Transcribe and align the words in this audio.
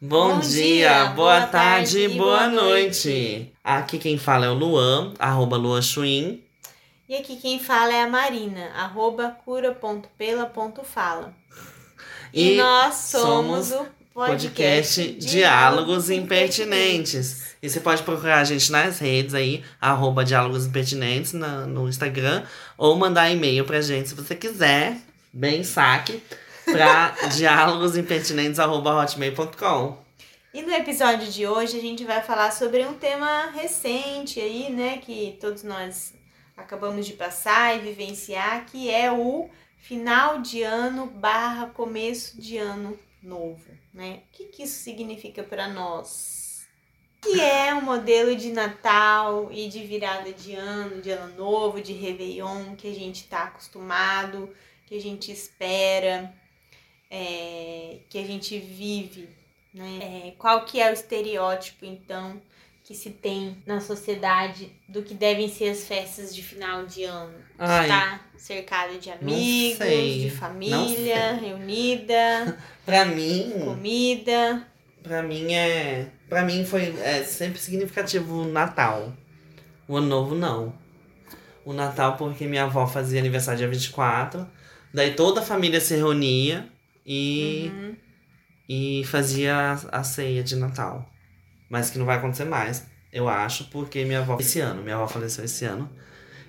Bom, 0.00 0.34
Bom 0.34 0.40
dia, 0.40 0.50
dia, 0.88 1.04
boa, 1.06 1.14
boa 1.40 1.46
tarde, 1.46 2.02
tarde, 2.02 2.16
boa 2.16 2.46
noite. 2.46 3.08
noite. 3.08 3.52
Aqui 3.64 3.98
quem 3.98 4.16
fala 4.16 4.46
é 4.46 4.48
o 4.48 4.54
Luan, 4.54 5.12
arroba 5.18 5.56
Luan 5.56 5.82
Chuin. 5.82 6.40
E 7.08 7.16
aqui 7.16 7.36
quem 7.36 7.58
fala 7.58 7.92
é 7.92 8.02
a 8.02 8.08
Marina, 8.08 8.70
arroba 8.76 9.36
cura.pela.fala. 9.44 11.34
E, 12.32 12.52
E 12.52 12.56
nós 12.56 12.94
somos, 12.94 13.66
somos 13.68 13.86
o 13.88 13.88
podcast 14.14 15.12
Diálogos 15.14 16.10
Impertinentes. 16.10 17.56
E 17.60 17.68
você 17.68 17.80
pode 17.80 18.02
procurar 18.04 18.38
a 18.38 18.44
gente 18.44 18.70
nas 18.70 19.00
redes 19.00 19.34
aí, 19.34 19.64
arroba 19.80 20.24
Diálogos 20.24 20.64
Impertinentes 20.66 21.32
na- 21.32 21.66
no 21.66 21.88
Instagram, 21.88 22.44
ou 22.76 22.94
mandar 22.94 23.30
e-mail 23.30 23.64
pra 23.64 23.80
gente 23.80 24.10
se 24.10 24.14
você 24.14 24.36
quiser, 24.36 24.96
bem 25.32 25.64
saque, 25.64 26.22
pra 26.70 27.16
diálogosimpertinentes.hotmail.com. 27.36 29.98
E 30.52 30.62
no 30.62 30.72
episódio 30.72 31.30
de 31.30 31.46
hoje 31.46 31.78
a 31.78 31.80
gente 31.80 32.04
vai 32.04 32.22
falar 32.22 32.50
sobre 32.52 32.84
um 32.84 32.94
tema 32.94 33.50
recente 33.50 34.40
aí, 34.40 34.70
né, 34.70 34.98
que 34.98 35.36
todos 35.40 35.62
nós 35.62 36.14
acabamos 36.56 37.06
de 37.06 37.12
passar 37.12 37.76
e 37.76 37.80
vivenciar, 37.80 38.66
que 38.66 38.90
é 38.90 39.12
o 39.12 39.48
final 39.76 40.40
de 40.40 40.62
ano 40.62 41.06
barra 41.06 41.66
começo 41.66 42.40
de 42.40 42.58
ano 42.58 42.98
novo, 43.22 43.70
né? 43.92 44.22
O 44.26 44.36
que, 44.36 44.44
que 44.46 44.62
isso 44.64 44.82
significa 44.82 45.42
para 45.42 45.68
nós? 45.68 46.66
Que 47.20 47.40
é 47.40 47.74
um 47.74 47.80
modelo 47.80 48.34
de 48.34 48.52
Natal 48.52 49.48
e 49.50 49.68
de 49.68 49.84
virada 49.84 50.32
de 50.32 50.54
ano, 50.54 51.02
de 51.02 51.10
ano 51.10 51.36
novo, 51.36 51.80
de 51.80 51.92
Réveillon, 51.92 52.76
que 52.76 52.88
a 52.88 52.94
gente 52.94 53.24
tá 53.24 53.44
acostumado, 53.44 54.54
que 54.86 54.96
a 54.96 55.00
gente 55.00 55.32
espera, 55.32 56.32
é, 57.10 57.98
que 58.08 58.18
a 58.18 58.24
gente 58.24 58.58
vive 58.58 59.38
né? 59.72 59.98
É, 60.28 60.34
qual 60.38 60.64
que 60.64 60.80
é 60.80 60.90
o 60.90 60.92
estereótipo, 60.92 61.84
então, 61.84 62.40
que 62.84 62.94
se 62.94 63.10
tem 63.10 63.62
na 63.66 63.80
sociedade 63.80 64.72
do 64.88 65.02
que 65.02 65.14
devem 65.14 65.48
ser 65.48 65.68
as 65.68 65.84
festas 65.84 66.34
de 66.34 66.42
final 66.42 66.86
de 66.86 67.04
ano? 67.04 67.34
Ai. 67.58 67.84
Estar 67.84 68.30
cercado 68.36 68.98
de 68.98 69.10
amigos, 69.10 69.78
de 69.78 70.30
família, 70.30 71.34
reunida, 71.34 72.58
Pra 72.84 73.04
mim, 73.04 73.52
comida. 73.64 74.66
Pra 75.02 75.22
mim 75.22 75.52
é. 75.52 76.08
Pra 76.28 76.42
mim 76.42 76.64
foi 76.64 76.94
é, 77.00 77.22
sempre 77.22 77.58
significativo 77.58 78.42
o 78.42 78.48
Natal. 78.48 79.12
O 79.86 79.96
ano 79.96 80.06
novo 80.06 80.34
não. 80.34 80.74
O 81.64 81.72
Natal 81.72 82.16
porque 82.16 82.46
minha 82.46 82.64
avó 82.64 82.86
fazia 82.86 83.20
aniversário 83.20 83.58
dia 83.58 83.68
24. 83.68 84.48
Daí 84.92 85.14
toda 85.14 85.40
a 85.40 85.44
família 85.44 85.80
se 85.80 85.94
reunia 85.94 86.66
e, 87.10 87.72
Uhum. 87.74 87.96
e 88.68 89.02
fazia 89.06 89.56
a, 89.56 90.00
a 90.00 90.04
ceia 90.04 90.44
de 90.44 90.54
Natal. 90.56 91.08
Mas 91.70 91.88
que 91.90 91.98
não 91.98 92.04
vai 92.06 92.18
acontecer 92.18 92.44
mais, 92.44 92.86
eu 93.10 93.28
acho, 93.28 93.64
porque 93.70 94.04
minha 94.04 94.18
avó. 94.20 94.36
Esse 94.38 94.60
ano, 94.60 94.82
minha 94.82 94.94
avó 94.96 95.08
faleceu 95.08 95.44
esse 95.44 95.64
ano. 95.64 95.90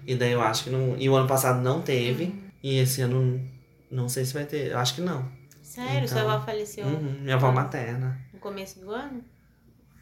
E 0.06 0.16
daí 0.16 0.32
eu 0.34 0.42
acho 0.42 0.66
que 0.66 0.70
não. 0.70 0.98
E 0.98 1.10
o 1.10 1.16
ano 1.16 1.28
passado 1.28 1.62
não 1.62 1.82
teve. 1.82 2.36
E 2.62 2.78
esse 2.80 3.02
ano 3.02 3.42
não 3.90 4.10
sei 4.10 4.26
se 4.26 4.34
vai 4.34 4.46
ter. 4.46 4.72
Eu 4.72 4.78
acho 4.80 4.96
que 4.96 5.02
não. 5.02 5.30
Sério, 5.62 6.08
sua 6.08 6.20
Então, 6.22 6.32
avó 6.32 6.46
faleceu 6.46 6.86
Uhum, 6.86 7.22
minha 7.22 7.36
avó 7.36 7.52
materna. 7.52 8.20
no 8.34 8.40
começo 8.40 8.80
do 8.80 8.92
ano? 8.92 9.24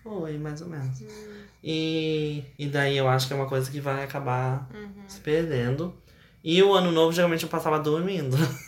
Foi, 0.03 0.37
mais 0.37 0.61
ou 0.61 0.69
menos. 0.69 1.01
Hum. 1.01 1.43
E, 1.63 2.43
e 2.57 2.67
daí 2.67 2.95
eu 2.97 3.07
acho 3.09 3.27
que 3.27 3.33
é 3.33 3.35
uma 3.35 3.47
coisa 3.47 3.69
que 3.69 3.79
vai 3.81 4.03
acabar 4.03 4.69
Uhum. 4.73 5.03
se 5.07 5.19
perdendo. 5.19 5.93
E 6.43 6.61
o 6.63 6.73
ano 6.73 6.91
novo, 6.91 7.11
geralmente 7.11 7.43
eu 7.43 7.49
passava 7.49 7.79
dormindo. 7.79 8.37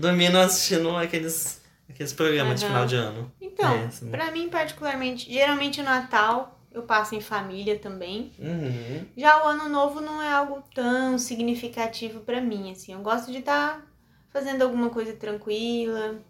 dormindo 0.00 0.38
assistindo 0.38 0.96
aqueles, 0.96 1.60
aqueles 1.88 2.12
programas 2.12 2.60
de 2.60 2.66
Aham. 2.66 2.72
final 2.74 2.86
de 2.86 2.96
ano. 2.96 3.32
Então, 3.40 3.78
Péssimo. 3.80 4.10
pra 4.10 4.30
mim, 4.30 4.48
particularmente, 4.48 5.30
geralmente 5.32 5.80
o 5.80 5.84
Natal 5.84 6.56
eu 6.72 6.82
passo 6.82 7.14
em 7.14 7.20
família 7.20 7.78
também. 7.78 8.32
Uhum. 8.38 9.04
Já 9.16 9.44
o 9.44 9.48
ano 9.48 9.68
novo 9.68 10.00
não 10.00 10.22
é 10.22 10.30
algo 10.30 10.62
tão 10.74 11.18
significativo 11.18 12.20
pra 12.20 12.40
mim, 12.40 12.70
assim. 12.70 12.92
Eu 12.92 13.00
gosto 13.00 13.30
de 13.32 13.38
estar 13.38 13.84
fazendo 14.32 14.62
alguma 14.62 14.88
coisa 14.90 15.12
tranquila, 15.12 16.20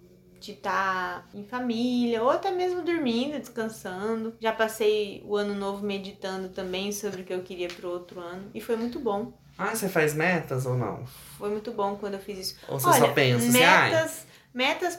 de 0.40 0.52
estar 0.52 1.28
em 1.34 1.44
família, 1.44 2.22
ou 2.22 2.30
até 2.30 2.50
mesmo 2.50 2.82
dormindo, 2.82 3.38
descansando. 3.38 4.34
Já 4.40 4.52
passei 4.52 5.22
o 5.26 5.36
ano 5.36 5.54
novo 5.54 5.84
meditando 5.84 6.48
também 6.48 6.90
sobre 6.90 7.20
o 7.20 7.24
que 7.24 7.34
eu 7.34 7.42
queria 7.42 7.68
pro 7.68 7.90
outro 7.90 8.18
ano 8.20 8.50
e 8.54 8.60
foi 8.60 8.76
muito 8.76 8.98
bom. 8.98 9.34
Ah, 9.60 9.74
você 9.74 9.90
faz 9.90 10.14
metas 10.14 10.64
ou 10.64 10.74
não? 10.74 11.04
Foi 11.36 11.50
muito 11.50 11.70
bom 11.72 11.94
quando 11.96 12.14
eu 12.14 12.20
fiz 12.20 12.38
isso. 12.38 12.56
Ou 12.66 12.80
você 12.80 12.98
só 12.98 13.08
pensa 13.12 13.46
assim, 13.46 13.62
ai, 13.62 13.90
metas, 13.90 14.26
metas 14.54 14.98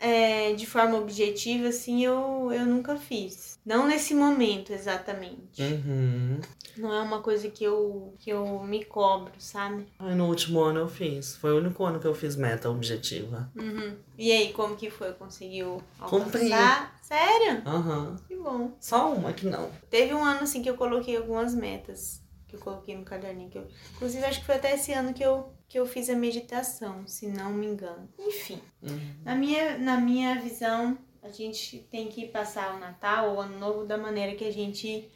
é, 0.00 0.52
de 0.52 0.66
forma 0.66 0.98
objetiva, 0.98 1.68
assim, 1.68 2.04
eu, 2.04 2.50
eu 2.52 2.66
nunca 2.66 2.96
fiz. 2.96 3.56
Não 3.64 3.86
nesse 3.86 4.14
momento, 4.14 4.72
exatamente. 4.72 5.62
Uhum. 5.62 6.40
Não 6.76 6.92
é 6.92 7.00
uma 7.00 7.20
coisa 7.20 7.48
que 7.48 7.62
eu, 7.62 8.14
que 8.18 8.30
eu 8.30 8.60
me 8.64 8.84
cobro, 8.84 9.32
sabe? 9.38 9.86
Ai, 10.00 10.16
no 10.16 10.26
último 10.26 10.60
ano 10.60 10.80
eu 10.80 10.88
fiz. 10.88 11.36
Foi 11.36 11.52
o 11.52 11.58
único 11.58 11.84
ano 11.84 12.00
que 12.00 12.06
eu 12.06 12.14
fiz 12.14 12.34
meta 12.34 12.68
objetiva. 12.68 13.48
Uhum. 13.54 13.96
E 14.16 14.32
aí, 14.32 14.52
como 14.52 14.74
que 14.74 14.90
foi? 14.90 15.12
Conseguiu 15.12 15.80
Cumpri. 16.00 16.52
alcançar? 16.52 16.98
Sério? 17.00 17.62
Aham. 17.64 18.16
Que 18.26 18.34
bom. 18.34 18.72
Só 18.80 19.12
uma 19.12 19.32
que 19.32 19.46
não. 19.46 19.70
Teve 19.88 20.14
um 20.14 20.24
ano, 20.24 20.42
assim, 20.42 20.62
que 20.62 20.70
eu 20.70 20.76
coloquei 20.76 21.16
algumas 21.16 21.54
metas. 21.54 22.26
Que 22.48 22.56
eu 22.56 22.60
coloquei 22.60 22.96
no 22.96 23.04
caderninho. 23.04 23.50
Que 23.50 23.58
eu... 23.58 23.68
Inclusive, 23.94 24.24
acho 24.24 24.40
que 24.40 24.46
foi 24.46 24.56
até 24.56 24.74
esse 24.74 24.92
ano 24.92 25.12
que 25.12 25.22
eu, 25.22 25.52
que 25.68 25.78
eu 25.78 25.86
fiz 25.86 26.08
a 26.08 26.16
meditação, 26.16 27.06
se 27.06 27.28
não 27.28 27.52
me 27.52 27.66
engano. 27.66 28.08
Enfim. 28.18 28.60
Uhum. 28.82 28.98
Na 29.24 29.34
minha, 29.34 29.78
na 29.78 30.00
minha 30.00 30.40
visão, 30.40 30.98
a 31.22 31.28
gente 31.28 31.86
tem 31.90 32.08
que 32.08 32.26
passar 32.26 32.74
o 32.74 32.80
Natal 32.80 33.30
ou 33.30 33.36
o 33.36 33.40
Ano 33.40 33.58
Novo 33.58 33.84
da 33.84 33.98
maneira 33.98 34.34
que 34.34 34.44
a 34.44 34.52
gente 34.52 35.08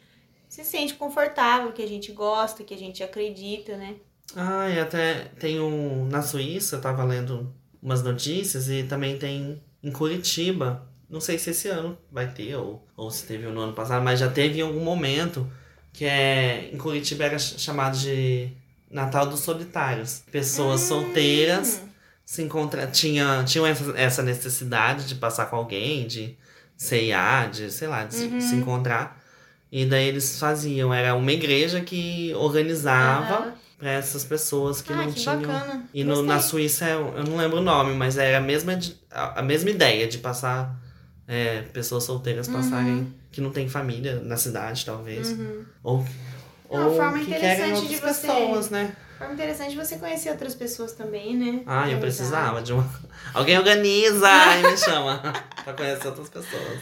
se 0.47 0.63
sente 0.63 0.93
confortável, 0.93 1.71
que 1.73 1.81
a 1.81 1.87
gente 1.87 2.11
gosta, 2.11 2.63
que 2.63 2.73
a 2.73 2.77
gente 2.77 3.01
acredita, 3.01 3.75
né? 3.75 3.95
Ah, 4.35 4.69
e 4.69 4.79
até 4.79 5.25
tem 5.39 5.59
um. 5.59 6.05
Na 6.05 6.21
Suíça, 6.21 6.75
eu 6.75 6.81
tava 6.81 7.03
lendo 7.03 7.53
umas 7.81 8.03
notícias 8.03 8.69
e 8.69 8.83
também 8.83 9.17
tem 9.17 9.61
em 9.81 9.91
Curitiba. 9.91 10.87
Não 11.09 11.19
sei 11.19 11.37
se 11.37 11.49
esse 11.49 11.67
ano 11.67 11.97
vai 12.11 12.31
ter 12.31 12.55
ou, 12.55 12.87
ou 12.95 13.11
se 13.11 13.25
teve 13.25 13.47
no 13.47 13.61
ano 13.61 13.73
passado, 13.73 14.03
mas 14.03 14.19
já 14.19 14.29
teve 14.29 14.59
em 14.59 14.61
algum 14.61 14.79
momento 14.79 15.51
que 15.93 16.03
é. 16.05 16.69
Em 16.73 16.77
Curitiba 16.77 17.23
era 17.25 17.39
ch- 17.39 17.59
chamado 17.59 17.97
de 17.97 18.49
Natal 18.91 19.25
dos 19.27 19.39
Solitários. 19.41 20.23
Pessoas 20.31 20.81
solteiras 20.81 21.81
Hum, 21.83 21.87
se 22.25 22.41
encontrar. 22.41 22.87
Tinha, 22.87 23.43
tinham 23.45 23.65
essa, 23.67 24.21
necessidade 24.23 25.07
de 25.07 25.15
passar 25.15 25.45
com 25.45 25.55
alguém, 25.55 26.05
de 26.07 26.35
ceiar, 26.75 27.49
de, 27.49 27.71
sei 27.71 27.87
lá, 27.87 28.03
de 28.05 28.15
se- 28.15 28.25
Uhum. 28.25 28.41
se 28.41 28.55
encontrar. 28.55 29.21
E 29.71 29.85
daí 29.85 30.07
eles 30.07 30.39
faziam. 30.39 30.93
Era 30.93 31.15
uma 31.15 31.31
igreja 31.31 31.81
que 31.81 32.33
organizava 32.35 33.35
aham. 33.45 33.53
pra 33.79 33.91
essas 33.91 34.23
pessoas 34.23 34.81
que 34.81 34.93
ah, 34.93 34.97
não 34.97 35.11
que 35.11 35.19
tinham. 35.19 35.41
bacana. 35.41 35.83
E 35.93 36.03
no, 36.03 36.21
na. 36.21 36.39
Suíça, 36.39 36.85
eu 36.87 37.23
não 37.23 37.37
lembro 37.37 37.57
o 37.57 37.61
nome, 37.61 37.93
mas 37.95 38.17
era 38.17 38.37
a 38.37 38.41
mesma, 38.41 38.77
a, 39.11 39.41
mesma 39.41 39.69
ideia 39.71 40.07
de 40.07 40.17
passar 40.19 40.79
é, 41.27 41.61
pessoas 41.73 42.03
solteiras 42.03 42.47
passarem 42.47 43.11
que 43.33 43.41
não 43.41 43.51
tem 43.51 43.67
família 43.67 44.21
na 44.21 44.37
cidade, 44.37 44.85
talvez. 44.85 45.31
Uhum. 45.31 45.65
Ou, 45.83 46.05
É 46.69 46.75
uma 46.77 46.87
ou 46.87 46.95
forma 46.95 47.19
que 47.19 47.25
querem 47.25 47.39
interessante 47.39 47.73
outras 47.73 47.89
de 47.89 47.95
você- 47.97 48.27
pessoas, 48.27 48.69
né? 48.69 48.95
Forma 49.17 49.33
interessante 49.33 49.75
você 49.75 49.97
conhecer 49.97 50.29
outras 50.31 50.55
pessoas 50.55 50.93
também, 50.93 51.35
né? 51.35 51.61
Ah, 51.65 51.89
eu 51.89 51.99
precisava 51.99 52.61
de 52.61 52.71
uma. 52.73 52.89
Alguém 53.33 53.57
organiza 53.57 54.29
e 54.59 54.71
me 54.71 54.77
chama 54.77 55.21
pra 55.63 55.73
conhecer 55.73 56.07
outras 56.07 56.29
pessoas. 56.29 56.79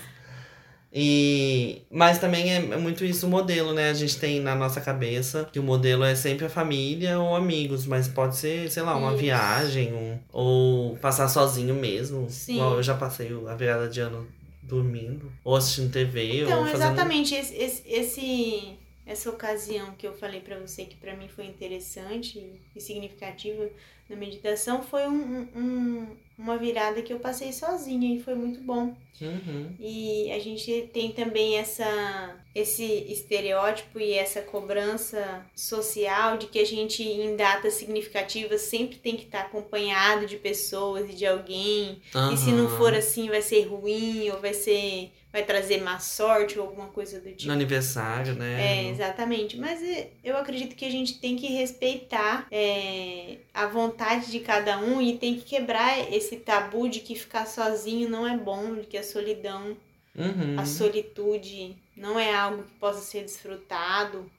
E... 0.94 1.84
Mas 1.90 2.18
também 2.20 2.52
é 2.54 2.58
é 2.58 2.78
muito 2.78 3.06
isso 3.06 3.26
o 3.26 3.30
modelo, 3.30 3.74
né? 3.74 3.90
A 3.90 3.94
gente 3.94 4.18
tem 4.20 4.42
na 4.42 4.56
nossa 4.56 4.82
cabeça 4.82 5.48
que 5.52 5.58
o 5.60 5.64
modelo 5.64 6.04
é 6.04 6.16
sempre 6.16 6.46
a 6.46 6.50
família 6.50 7.18
ou 7.18 7.34
amigos, 7.36 7.86
mas 7.86 8.10
pode 8.10 8.36
ser, 8.36 8.70
sei 8.70 8.84
lá, 8.84 8.96
uma 8.98 9.12
Isso. 9.12 9.18
viagem 9.22 9.94
um... 9.94 10.20
ou 10.34 10.98
passar 10.98 11.30
sozinho 11.30 11.74
mesmo. 11.76 12.28
Sim. 12.30 12.56
Igual 12.56 12.76
eu 12.76 12.84
já 12.84 12.94
passei 12.94 13.32
a 13.48 13.56
virada 13.56 13.88
de 13.88 14.02
ano 14.02 14.28
dormindo, 14.76 15.32
ou 15.44 15.56
assistindo 15.56 15.92
TV, 15.92 16.44
Então, 16.44 16.60
ou 16.60 16.66
fazendo. 16.66 16.76
exatamente, 16.92 17.36
esse, 17.36 17.54
esse, 17.56 17.84
esse- 17.88 18.64
essa 19.06 19.30
ocasião 19.30 19.94
que 19.98 20.08
eu 20.08 20.14
falei 20.14 20.42
pra 20.42 20.58
você 20.60 20.86
que 20.86 20.96
pra 20.96 21.16
mim 21.16 21.28
foi 21.28 21.46
interessante 21.46 22.60
e 22.76 22.80
significativa 22.82 23.68
na 24.10 24.16
meditação 24.16 24.84
foi 24.84 25.08
um, 25.08 25.48
um- 25.56 26.18
uma 26.38 26.58
virada 26.58 27.02
que 27.02 27.14
eu 27.14 27.20
passei 27.20 27.54
sozinha 27.54 28.16
e 28.16 28.20
foi 28.22 28.36
muito 28.36 28.60
bom. 28.62 28.96
Uhum. 29.22 29.76
E 29.80 30.32
a 30.32 30.40
gente 30.40 30.90
tem 30.94 31.12
também 31.12 31.58
essa 31.58 32.36
esse 32.54 32.84
estereótipo 32.84 33.98
e 34.00 34.12
essa 34.14 34.42
cobrança 34.42 35.46
social 35.56 36.38
de 36.38 36.48
que 36.48 36.60
a 36.60 36.66
gente 36.66 37.02
em 37.04 37.36
datas 37.38 37.76
significativas 37.76 38.62
sempre 38.62 38.98
tem 38.98 39.16
que 39.16 39.24
estar 39.26 39.42
acompanhado 39.42 40.26
de 40.26 40.36
pessoas 40.38 41.10
e 41.10 41.14
de 41.14 41.26
alguém 41.26 42.02
e 42.34 42.38
se 42.38 42.52
não 42.52 42.68
for 42.78 42.94
assim, 42.94 43.30
vai 43.30 43.42
ser 43.42 43.62
ruim, 43.68 44.30
ou 44.32 44.42
vai 44.42 44.54
ser. 44.54 45.12
Vai 45.32 45.44
trazer 45.44 45.82
má 45.82 46.00
sorte 46.00 46.60
ou 46.60 46.66
alguma 46.68 46.88
coisa 46.88 47.20
do 47.20 47.30
tipo. 47.32 47.48
No 47.48 47.54
aniversário, 47.54 48.34
É, 48.34 48.36
né? 48.36 48.90
exatamente. 48.90 49.58
Mas 49.58 49.82
é, 49.82 50.10
eu 50.24 50.36
acredito 50.38 50.76
que 50.76 50.86
a 50.86 50.90
gente 50.92 51.20
tem 51.20 51.36
que 51.36 51.48
respeitar 51.48 52.48
é, 52.52 53.38
a 53.54 53.68
vontade 53.68 53.92
vontade 54.02 54.32
de 54.32 54.40
cada 54.40 54.80
um 54.80 55.02
e 55.02 55.18
tem 55.18 55.36
que 55.36 55.42
quebrar 55.42 56.12
esse 56.14 56.38
tabu 56.38 56.88
de 56.88 57.00
que 57.00 57.16
ficar 57.16 57.46
sozinho 57.46 58.10
não 58.10 58.28
é 58.28 58.38
bom, 58.38 58.76
de 58.76 58.86
que 58.88 58.98
a 58.98 59.04
solidão, 59.04 59.76
Uhum. 60.16 60.60
a 60.60 60.66
solitude 60.66 61.76
não 61.96 62.20
é 62.20 62.34
algo 62.34 62.64
que 62.64 62.74
possa 62.80 63.02
ser 63.02 63.24
desfrutado, 63.24 64.30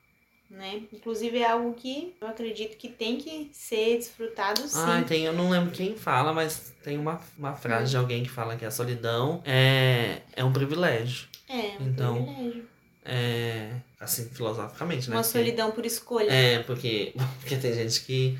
né? 0.52 0.82
Inclusive 0.92 1.38
é 1.38 1.48
algo 1.50 1.72
que 1.74 2.14
eu 2.20 2.28
acredito 2.28 2.76
que 2.76 2.88
tem 2.88 3.16
que 3.16 3.50
ser 3.52 3.96
desfrutado 3.96 4.60
sim. 4.68 4.78
Ah, 4.78 5.02
tem, 5.02 5.24
eu 5.24 5.32
não 5.32 5.48
lembro 5.50 5.70
quem 5.72 5.96
fala, 5.96 6.32
mas 6.32 6.72
tem 6.84 6.98
uma, 6.98 7.18
uma 7.38 7.54
frase 7.56 7.90
de 7.90 7.96
alguém 7.96 8.22
que 8.22 8.28
fala 8.30 8.56
que 8.56 8.64
a 8.64 8.70
solidão 8.70 9.42
é, 9.44 10.20
é 10.36 10.44
um 10.44 10.52
privilégio. 10.52 11.26
é, 11.48 11.76
um 11.80 11.88
então, 11.88 12.22
privilégio. 12.24 12.68
É, 13.04 13.80
assim, 13.98 14.28
filosoficamente, 14.28 15.08
né? 15.10 15.16
Uma 15.16 15.22
Que- 15.22 15.28
solidão 15.28 15.72
por 15.72 15.84
escolha. 15.86 16.30
É, 16.30 16.62
porque, 16.62 17.14
porque 17.40 17.56
tem 17.56 17.72
gente 17.72 18.02
que, 18.02 18.38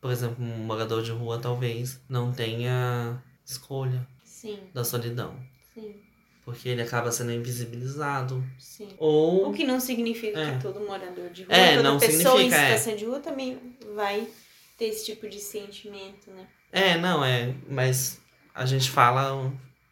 por 0.00 0.12
exemplo, 0.12 0.44
um 0.44 0.58
morador 0.64 1.02
de 1.02 1.10
rua 1.10 1.38
talvez 1.40 2.00
não 2.08 2.30
tenha 2.32 3.20
escolha 3.44 4.06
Sim, 4.22 4.58
da 4.72 4.84
solidão. 4.84 5.34
sim, 5.72 5.96
Porque 6.44 6.68
ele 6.68 6.82
acaba 6.82 7.10
sendo 7.10 7.32
invisibilizado. 7.32 8.44
sim. 8.58 8.88
Ou. 8.98 9.48
O 9.48 9.52
que 9.52 9.64
não 9.64 9.80
significa 9.80 10.38
É. 10.38 10.52
que 10.56 10.62
todo 10.62 10.80
morador 10.80 11.30
de 11.30 11.44
rua, 11.44 11.54
É, 11.56 11.76
toda 11.76 11.98
pessoa 11.98 12.42
em 12.42 12.52
é. 12.52 12.76
situação 12.76 12.96
de 12.96 13.04
rua 13.06 13.20
também 13.20 13.58
vai 13.94 14.26
ter 14.76 14.86
esse 14.86 15.06
tipo 15.06 15.28
de 15.28 15.38
sentimento, 15.40 16.30
né? 16.30 16.46
É, 16.70 16.98
não, 16.98 17.24
é. 17.24 17.54
Mas 17.68 18.20
a 18.54 18.66
gente 18.66 18.90
fala 18.90 19.50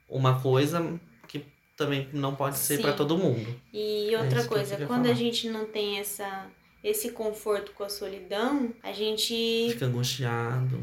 uma 0.09 0.41
coisa 0.41 1.01
que 1.29 1.45
também 1.77 2.09
não 2.13 2.35
pode 2.35 2.59
ser 2.59 2.81
pra 2.83 2.93
todo 2.93 3.17
mundo. 3.17 3.59
E 3.73 4.11
outra 4.17 4.27
É 4.27 4.43
que 4.43 4.47
eu 4.47 4.49
coisa, 4.49 4.71
queria 4.73 4.87
quando 4.87 5.07
a 5.07 5.09
falar. 5.09 5.19
gente 5.19 5.49
não 5.49 5.65
tem 5.67 5.99
essa 5.99 6.47
esse 6.85 7.13
conforto 7.13 7.71
com 7.73 7.85
a 7.85 7.89
solidão, 7.89 8.75
a 8.83 8.93
gente 8.93 9.69
Fica 9.71 9.87
angustiado. 9.87 10.83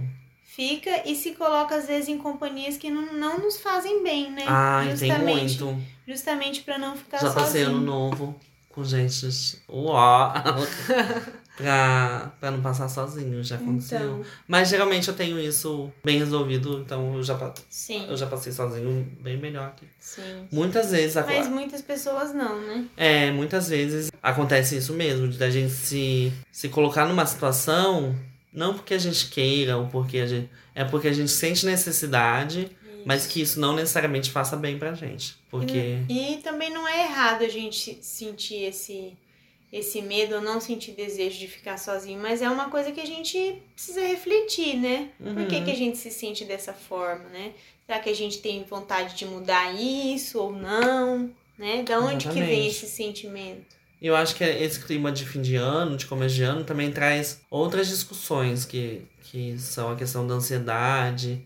Fica 0.60 1.04
e 1.06 1.16
se 1.16 1.32
coloca 1.36 1.74
às 1.74 1.88
vezes 1.88 2.10
em 2.10 2.18
companhias 2.18 2.76
que 2.76 2.90
não, 2.90 3.14
não 3.14 3.40
nos 3.40 3.62
fazem 3.62 4.04
bem, 4.04 4.30
né? 4.30 4.44
Ai, 4.46 4.94
tem 4.94 5.18
muito. 5.20 5.82
Justamente 6.06 6.64
para 6.64 6.78
não 6.78 6.98
ficar 6.98 7.20
Já 7.20 7.32
passei 7.32 7.62
ano 7.62 7.76
sozinho. 7.76 7.86
novo 7.90 8.36
com 8.68 8.84
gente. 8.84 9.26
Uó! 9.70 10.34
pra, 11.56 12.32
pra 12.42 12.52
não 12.52 12.62
passar 12.62 12.90
sozinho, 12.90 13.42
já 13.42 13.56
aconteceu. 13.56 14.00
Então, 14.00 14.22
Mas 14.46 14.68
geralmente 14.68 15.08
eu 15.08 15.14
tenho 15.14 15.40
isso 15.40 15.90
bem 16.04 16.20
resolvido, 16.20 16.80
então 16.80 17.16
eu 17.16 17.24
já, 17.24 17.54
sim, 17.70 18.06
eu 18.10 18.18
já 18.18 18.26
passei 18.28 18.52
sozinho 18.52 19.10
bem 19.22 19.38
melhor 19.38 19.68
aqui. 19.68 19.86
sim. 20.00 20.48
Muitas 20.52 20.92
vezes 20.92 21.16
Mas 21.16 21.30
agora. 21.30 21.50
muitas 21.50 21.82
pessoas 21.82 22.34
não, 22.34 22.60
né? 22.62 22.86
É, 22.98 23.32
muitas 23.32 23.70
vezes 23.70 24.12
acontece 24.22 24.76
isso 24.78 24.94
mesmo, 24.94 25.28
de 25.30 25.38
da 25.38 25.50
gente 25.50 25.72
se, 25.72 26.34
se 26.52 26.68
colocar 26.70 27.06
numa 27.06 27.26
situação, 27.26 28.14
não 28.54 28.74
porque 28.74 28.94
a 28.94 28.98
gente 28.98 29.30
queira 29.30 29.78
ou 29.78 29.88
porque 29.88 30.18
a 30.20 30.26
gente. 30.26 30.50
É 30.76 30.84
porque 30.84 31.08
a 31.08 31.14
gente 31.14 31.32
sente 31.32 31.66
necessidade, 31.66 32.72
mas 33.06 33.26
que 33.28 33.42
isso 33.42 33.60
não 33.60 33.74
necessariamente 33.76 34.32
faça 34.32 34.56
bem 34.56 34.78
pra 34.78 34.94
gente. 34.94 35.36
Porque. 35.50 35.98
E 36.10 36.38
também 36.44 36.70
não 36.70 36.88
é 36.88 37.04
errado 37.06 37.44
a 37.44 37.50
gente 37.50 37.98
sentir 38.02 38.64
esse, 38.64 39.14
esse 39.72 40.02
medo 40.02 40.36
ou 40.36 40.42
não 40.42 40.60
sentir 40.60 40.92
desejo 40.92 41.38
de 41.40 41.48
ficar 41.48 41.78
sozinho, 41.78 42.20
mas 42.22 42.42
é 42.42 42.50
uma 42.50 42.70
coisa 42.70 42.92
que 42.92 43.02
a 43.02 43.06
gente 43.06 43.62
precisa 43.74 44.02
refletir, 44.02 44.78
né? 44.78 45.10
Por 45.18 45.48
que, 45.48 45.56
Uhum. 45.58 45.66
que 45.66 45.72
a 45.72 45.76
gente 45.76 45.98
se 45.98 46.10
sente 46.12 46.46
dessa 46.46 46.74
forma, 46.74 47.26
né? 47.30 47.52
Será 47.86 48.00
que 48.00 48.10
a 48.10 48.16
gente 48.16 48.38
tem 48.40 48.64
vontade 48.64 49.16
de 49.16 49.26
mudar 49.26 49.74
isso 49.74 50.40
ou 50.40 50.52
não? 50.52 51.30
Né? 51.58 51.84
Da 51.84 52.00
onde 52.00 52.28
que 52.28 52.34
vem 52.36 52.44
Exatamente. 52.44 52.68
esse 52.70 52.88
sentimento? 52.88 53.79
Eu 54.02 54.16
acho 54.16 54.36
que 54.36 54.44
esse 54.44 54.80
clima 54.80 55.12
de 55.12 55.26
fim 55.26 55.42
de 55.42 55.56
ano, 55.56 55.98
de 55.98 56.06
começo 56.06 56.36
de 56.36 56.44
ano, 56.44 56.64
também 56.64 56.90
traz 56.92 57.42
outras 57.50 57.88
discussões 57.88 58.64
que, 58.66 59.02
que 59.24 59.58
são 59.58 59.92
a 59.92 59.96
questão 59.96 60.26
da 60.26 60.36
ansiedade 60.36 61.42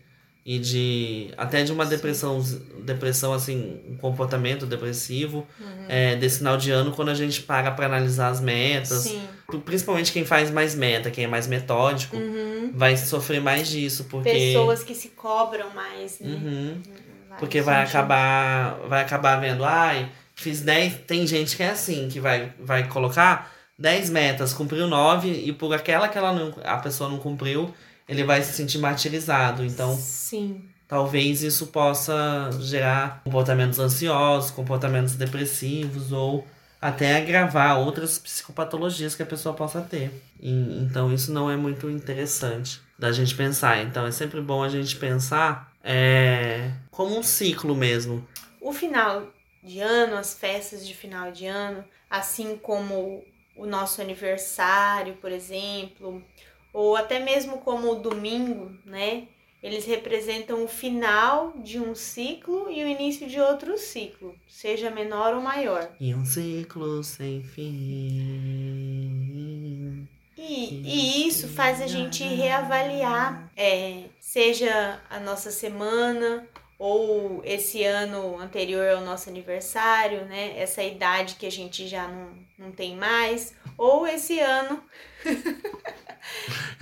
e 0.46 0.58
de 0.58 1.30
até 1.38 1.64
de 1.64 1.72
uma 1.72 1.86
depressão, 1.86 2.44
depressão 2.82 3.32
assim, 3.32 3.80
um 3.88 3.96
comportamento 3.96 4.66
depressivo 4.66 5.46
é, 5.88 6.14
desse 6.16 6.38
final 6.38 6.56
de 6.58 6.70
ano 6.70 6.92
quando 6.92 7.08
a 7.08 7.14
gente 7.14 7.42
para 7.42 7.70
para 7.70 7.86
analisar 7.86 8.28
as 8.28 8.40
metas, 8.42 9.04
Sim. 9.04 9.22
principalmente 9.64 10.12
quem 10.12 10.24
faz 10.24 10.50
mais 10.50 10.74
meta, 10.74 11.10
quem 11.10 11.24
é 11.24 11.26
mais 11.26 11.46
metódico, 11.46 12.16
Uhum. 12.16 12.70
vai 12.74 12.96
sofrer 12.96 13.40
mais 13.40 13.68
disso 13.68 14.04
porque 14.04 14.30
Pessoas 14.30 14.84
que 14.84 14.94
se 14.94 15.08
cobram 15.08 15.70
mais, 15.74 16.20
né? 16.20 16.28
Uhum. 16.28 16.82
Vai 17.30 17.38
Porque 17.38 17.60
vai 17.62 17.82
acabar, 17.82 18.78
vai 18.86 19.00
acabar 19.02 19.40
vendo, 19.40 19.64
ai, 19.64 20.10
fiz 20.34 20.60
10. 20.60 21.00
Tem 21.06 21.26
gente 21.26 21.56
que 21.56 21.62
é 21.62 21.70
assim, 21.70 22.08
que 22.08 22.20
vai, 22.20 22.52
vai 22.58 22.86
colocar 22.88 23.52
10 23.78 24.10
metas, 24.10 24.52
cumpriu 24.52 24.86
9 24.86 25.28
e 25.30 25.52
por 25.52 25.74
aquela 25.74 26.08
que 26.08 26.18
ela 26.18 26.32
não, 26.32 26.54
a 26.64 26.76
pessoa 26.78 27.10
não 27.10 27.18
cumpriu, 27.18 27.74
ele 28.08 28.24
vai 28.24 28.42
se 28.42 28.52
sentir 28.52 28.78
martirizado. 28.78 29.64
Então, 29.64 29.96
Sim. 29.96 30.64
talvez 30.86 31.42
isso 31.42 31.68
possa 31.68 32.50
gerar 32.60 33.22
comportamentos 33.24 33.78
ansiosos, 33.78 34.50
comportamentos 34.50 35.14
depressivos 35.14 36.12
ou 36.12 36.46
até 36.80 37.16
agravar 37.16 37.78
outras 37.78 38.18
psicopatologias 38.18 39.14
que 39.14 39.22
a 39.22 39.26
pessoa 39.26 39.54
possa 39.54 39.80
ter. 39.80 40.22
E- 40.38 40.78
então, 40.82 41.12
isso 41.12 41.32
não 41.32 41.50
é 41.50 41.56
muito 41.56 41.88
interessante 41.88 42.80
da 42.98 43.10
gente 43.10 43.34
pensar. 43.34 43.82
Então, 43.82 44.06
é 44.06 44.10
sempre 44.12 44.40
bom 44.40 44.62
a 44.62 44.68
gente 44.68 44.96
pensar 44.96 45.72
é, 45.82 46.70
como 46.90 47.18
um 47.18 47.22
ciclo 47.22 47.74
mesmo. 47.74 48.26
O 48.60 48.72
final 48.72 49.22
de 49.64 49.80
ano, 49.80 50.16
as 50.16 50.34
festas 50.34 50.86
de 50.86 50.94
final 50.94 51.32
de 51.32 51.46
ano, 51.46 51.82
assim 52.08 52.56
como 52.56 53.24
o 53.56 53.66
nosso 53.66 54.02
aniversário, 54.02 55.16
por 55.16 55.32
exemplo, 55.32 56.22
ou 56.72 56.96
até 56.96 57.18
mesmo 57.18 57.58
como 57.58 57.92
o 57.92 57.96
domingo, 58.00 58.70
né? 58.84 59.26
Eles 59.62 59.86
representam 59.86 60.62
o 60.62 60.68
final 60.68 61.54
de 61.56 61.80
um 61.80 61.94
ciclo 61.94 62.70
e 62.70 62.84
o 62.84 62.86
início 62.86 63.26
de 63.26 63.40
outro 63.40 63.78
ciclo, 63.78 64.34
seja 64.46 64.90
menor 64.90 65.32
ou 65.34 65.40
maior. 65.40 65.90
E 65.98 66.14
um 66.14 66.26
ciclo 66.26 67.02
sem 67.02 67.42
fim. 67.42 68.84
E, 70.36 70.82
e 70.84 71.26
isso 71.26 71.48
faz 71.48 71.80
a 71.80 71.86
gente 71.86 72.22
reavaliar, 72.22 73.50
é, 73.56 74.04
seja 74.20 75.00
a 75.08 75.18
nossa 75.18 75.50
semana 75.50 76.46
ou 76.86 77.40
esse 77.44 77.82
ano 77.82 78.38
anterior 78.38 78.86
ao 78.96 79.00
nosso 79.00 79.30
aniversário, 79.30 80.26
né? 80.26 80.52
Essa 80.60 80.82
idade 80.82 81.36
que 81.36 81.46
a 81.46 81.50
gente 81.50 81.88
já 81.88 82.06
não, 82.06 82.28
não 82.58 82.72
tem 82.72 82.94
mais, 82.94 83.54
ou 83.78 84.06
esse 84.06 84.38
ano. 84.38 84.82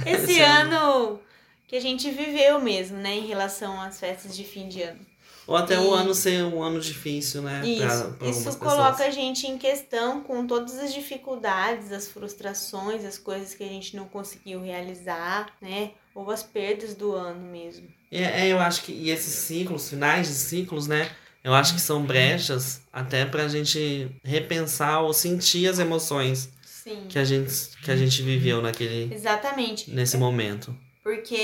esse 0.05 0.33
Esse 0.33 0.41
ano. 0.41 0.77
ano 0.77 1.21
que 1.69 1.77
a 1.77 1.81
gente 1.81 2.11
viveu 2.11 2.61
mesmo, 2.61 2.99
né? 2.99 3.13
Em 3.15 3.27
relação 3.27 3.81
às 3.81 4.01
festas 4.01 4.37
de 4.37 4.43
fim 4.45 4.69
de 4.69 4.83
ano. 4.83 5.07
Ou 5.47 5.57
até 5.57 5.75
E- 5.75 5.79
o 5.79 5.93
ano 5.95 6.15
ser 6.15 6.43
um 6.45 6.63
ano 6.63 6.81
difícil, 6.81 7.43
né? 7.43 7.61
pra- 7.61 7.69
Isso, 7.69 7.79
pra 7.87 7.95
algumas 8.05 8.37
isso 8.37 8.45
pessoas. 8.45 8.57
coloca 8.75 9.05
a 9.05 9.11
gente 9.11 9.47
em 9.47 9.57
questão 9.59 10.21
com 10.23 10.47
todas 10.47 10.79
as 10.79 10.93
dificuldades, 10.93 11.93
as 11.93 12.09
frustrações, 12.09 13.05
as 13.05 13.19
coisas 13.19 13.55
que 13.55 13.63
a 13.65 13.69
gente 13.69 13.95
não 13.97 14.07
conseguiu 14.09 14.61
realizar, 14.63 15.53
né? 15.61 15.93
Ou 16.15 16.31
as 16.31 16.43
perdas 16.43 16.95
do 16.95 17.13
ano 17.13 17.41
mesmo. 17.51 17.89
É, 18.13 18.43
é, 18.47 18.49
eu 18.53 18.59
acho 18.61 18.83
que 18.83 18.93
e 18.93 19.11
esses 19.11 19.33
ciclos, 19.35 19.89
finais 19.89 20.29
de 20.29 20.35
ciclos, 20.35 20.87
né? 20.87 21.11
Eu 21.43 21.55
acho 21.55 21.75
que 21.75 21.81
são 21.81 22.05
brechas 22.05 22.83
até 22.93 23.25
pra 23.25 23.49
gente 23.49 24.09
repensar 24.23 25.01
ou 25.01 25.13
sentir 25.13 25.67
as 25.69 25.79
emoções 25.81 26.51
Sim. 26.65 27.07
que 27.09 27.19
a 27.19 27.25
gente, 27.25 27.53
que 27.83 27.91
a 27.91 27.97
gente 27.97 28.23
viveu 28.23 28.63
naquele, 28.63 29.13
Exatamente. 29.13 29.91
nesse 29.91 30.17
momento. 30.17 30.77
Porque 31.03 31.35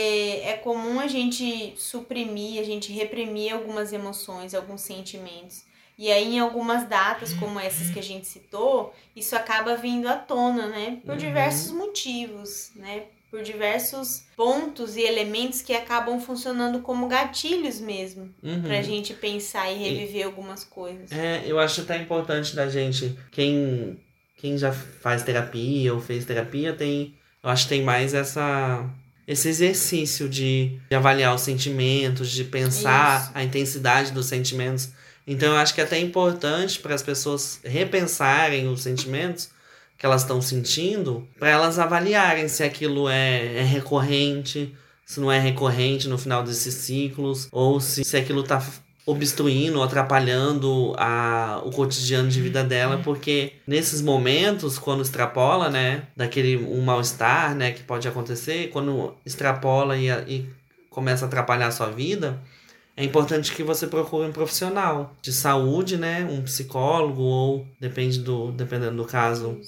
é 0.45 0.53
comum 0.63 1.01
a 1.01 1.09
gente 1.09 1.75
suprimir, 1.77 2.61
a 2.61 2.65
gente 2.65 2.93
reprimir 2.93 3.53
algumas 3.53 3.93
emoções, 3.93 4.55
alguns 4.55 4.83
sentimentos. 4.83 5.65
E 5.99 6.13
aí, 6.13 6.37
em 6.37 6.39
algumas 6.39 6.89
datas, 6.89 7.33
como 7.35 7.59
essas 7.59 7.91
que 7.91 7.99
a 7.99 8.03
gente 8.03 8.25
citou, 8.25 8.95
isso 9.17 9.35
acaba 9.35 9.75
vindo 9.75 10.07
à 10.07 10.15
tona, 10.15 10.69
né? 10.69 10.99
Por 11.05 11.13
Uhum. 11.15 11.17
diversos 11.19 11.73
motivos, 11.73 12.71
né? 12.77 13.07
Por 13.31 13.43
diversos 13.43 14.23
pontos 14.35 14.97
e 14.97 15.03
elementos 15.03 15.61
que 15.61 15.75
acabam 15.75 16.19
funcionando 16.19 16.81
como 16.81 17.07
gatilhos 17.09 17.79
mesmo, 17.79 18.31
Uhum. 18.43 18.63
pra 18.63 18.81
gente 18.81 19.13
pensar 19.13 19.71
e 19.71 19.77
reviver 19.77 20.25
algumas 20.25 20.65
coisas. 20.65 21.13
É, 21.13 21.43
eu 21.47 21.59
acho 21.59 21.83
até 21.83 21.97
importante 22.01 22.57
da 22.57 22.69
gente, 22.71 23.19
quem, 23.31 23.99
quem 24.37 24.57
já 24.57 24.73
faz 24.73 25.23
terapia 25.23 25.93
ou 25.93 26.01
fez 26.01 26.25
terapia, 26.25 26.73
tem, 26.73 27.15
eu 27.43 27.51
acho 27.51 27.65
que 27.65 27.69
tem 27.69 27.83
mais 27.83 28.15
essa, 28.15 28.89
esse 29.27 29.47
exercício 29.49 30.27
de, 30.27 30.79
de 30.89 30.97
avaliar 30.97 31.35
os 31.35 31.43
sentimentos, 31.43 32.31
de 32.31 32.45
pensar 32.45 33.25
Isso. 33.25 33.31
a 33.35 33.45
intensidade 33.45 34.11
dos 34.13 34.25
sentimentos. 34.27 34.89
Então 35.27 35.51
eu 35.51 35.57
acho 35.59 35.75
que 35.75 35.83
é 35.83 35.85
até 35.85 35.99
importante 35.99 36.79
para 36.79 36.95
as 36.95 37.03
pessoas 37.03 37.61
repensarem 37.63 38.67
os 38.69 38.81
sentimentos 38.83 39.51
que 39.99 40.07
elas 40.07 40.23
estão 40.23 40.41
sentindo, 40.41 41.27
para 41.39 41.51
elas 41.51 41.79
avaliarem 41.79 42.47
se 42.47 42.63
aquilo 42.63 43.09
é, 43.09 43.57
é 43.57 43.63
recorrente, 43.63 44.73
se 45.05 45.19
não 45.19 45.31
é 45.31 45.41
recorrente 45.41 46.09
no 46.09 46.17
final 46.17 46.45
desses 46.45 46.75
ciclos, 46.75 47.49
ou 47.51 47.81
se, 47.81 48.05
se 48.05 48.17
aquilo 48.17 48.45
tá 48.45 48.63
obstruindo, 49.05 49.83
atrapalhando 49.83 50.95
a, 50.99 51.63
o 51.65 51.71
cotidiano 51.71 52.29
de 52.29 52.41
vida 52.41 52.63
dela, 52.63 53.01
porque 53.03 53.55
nesses 53.67 54.03
momentos, 54.03 54.79
quando 54.79 55.03
extrapola, 55.03 55.71
né, 55.71 56.03
daquele 56.15 56.59
um 56.59 56.83
mal-estar, 56.83 57.55
né, 57.55 57.73
que 57.73 57.83
pode 57.83 58.07
acontecer, 58.07 58.69
quando 58.69 59.15
extrapola 59.25 59.97
e, 59.97 60.09
e 60.11 60.47
começa 60.91 61.25
a 61.25 61.29
atrapalhar 61.29 61.69
a 61.69 61.73
sua 61.73 61.89
vida, 61.89 62.39
é 62.99 63.05
importante 63.05 63.55
que 63.55 63.63
você 63.63 63.87
procure 63.87 64.27
um 64.27 64.33
profissional 64.33 65.15
de 65.23 65.33
saúde, 65.33 65.97
né, 65.97 66.25
um 66.29 66.43
psicólogo 66.43 67.23
ou 67.23 67.67
depende 67.79 68.19
do 68.19 68.51
dependendo 68.51 68.97
do 68.97 69.05
caso, 69.05 69.61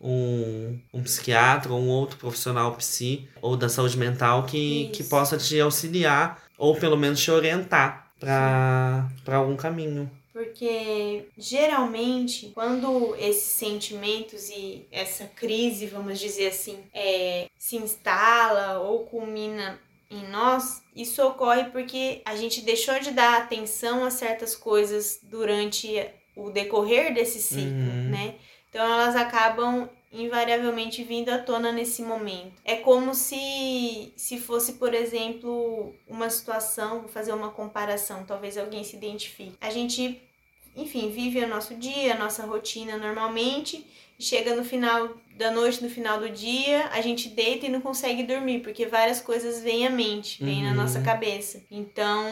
um, 0.00 0.78
um 0.94 1.02
psiquiatra 1.02 1.72
ou 1.72 1.80
um 1.80 1.88
outro 1.88 2.16
profissional 2.16 2.76
psi 2.76 3.28
ou 3.42 3.56
da 3.56 3.68
saúde 3.68 3.98
mental 3.98 4.44
que, 4.44 4.88
que 4.92 5.02
possa 5.02 5.36
te 5.36 5.58
auxiliar 5.60 6.40
ou 6.56 6.76
pelo 6.76 6.96
menos 6.96 7.20
te 7.20 7.28
orientar 7.28 8.12
para 8.20 9.10
algum 9.34 9.56
caminho. 9.56 10.08
Porque 10.32 11.26
geralmente, 11.36 12.52
quando 12.54 13.16
esses 13.16 13.50
sentimentos 13.50 14.50
e 14.50 14.86
essa 14.92 15.24
crise, 15.24 15.86
vamos 15.86 16.20
dizer 16.20 16.48
assim, 16.48 16.84
é, 16.92 17.48
se 17.58 17.76
instala 17.76 18.78
ou 18.78 19.06
culmina 19.06 19.80
em 20.10 20.28
nós, 20.28 20.82
isso 20.94 21.22
ocorre 21.24 21.64
porque 21.64 22.22
a 22.24 22.36
gente 22.36 22.62
deixou 22.62 22.98
de 23.00 23.10
dar 23.10 23.38
atenção 23.38 24.04
a 24.04 24.10
certas 24.10 24.54
coisas 24.54 25.18
durante 25.22 25.88
o 26.36 26.50
decorrer 26.50 27.12
desse 27.12 27.40
ciclo, 27.40 27.70
uhum. 27.70 28.10
né? 28.10 28.34
Então 28.68 28.84
elas 28.84 29.16
acabam 29.16 29.88
invariavelmente 30.12 31.02
vindo 31.02 31.30
à 31.30 31.38
tona 31.38 31.72
nesse 31.72 32.02
momento. 32.02 32.52
É 32.64 32.76
como 32.76 33.14
se 33.14 34.12
se 34.16 34.38
fosse, 34.38 34.74
por 34.74 34.94
exemplo, 34.94 35.94
uma 36.06 36.30
situação, 36.30 37.00
vou 37.00 37.08
fazer 37.08 37.32
uma 37.32 37.50
comparação, 37.50 38.24
talvez 38.24 38.56
alguém 38.56 38.84
se 38.84 38.96
identifique. 38.96 39.56
A 39.60 39.70
gente, 39.70 40.22
enfim, 40.76 41.10
vive 41.10 41.42
o 41.42 41.48
nosso 41.48 41.74
dia, 41.74 42.14
a 42.14 42.18
nossa 42.18 42.44
rotina 42.46 42.96
normalmente, 42.96 43.86
e 44.18 44.22
chega 44.22 44.54
no 44.54 44.64
final 44.64 45.10
da 45.36 45.50
noite, 45.50 45.82
no 45.82 45.90
final 45.90 46.18
do 46.18 46.30
dia, 46.30 46.88
a 46.92 47.00
gente 47.00 47.28
deita 47.28 47.66
e 47.66 47.68
não 47.68 47.80
consegue 47.80 48.22
dormir, 48.22 48.60
porque 48.60 48.86
várias 48.86 49.20
coisas 49.20 49.62
vêm 49.62 49.86
à 49.86 49.90
mente, 49.90 50.42
vêm 50.42 50.62
uhum. 50.62 50.70
na 50.70 50.74
nossa 50.74 51.00
cabeça. 51.02 51.62
Então, 51.70 52.24